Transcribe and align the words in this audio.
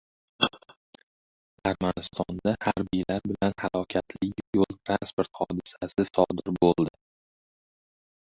Armanistonda 1.71 2.53
harbiylar 2.67 3.27
bilan 3.31 3.53
halokatli 3.63 4.31
yo‘l-transport 4.59 5.41
hodisasi 5.41 6.07
sodir 6.09 6.51
bo‘ldi 6.65 6.89